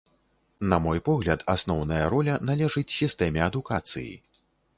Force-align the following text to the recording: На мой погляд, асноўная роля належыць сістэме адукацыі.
На 0.71 0.77
мой 0.85 1.01
погляд, 1.09 1.43
асноўная 1.55 2.03
роля 2.15 2.39
належыць 2.51 2.85
сістэме 2.97 3.45
адукацыі. 3.51 4.13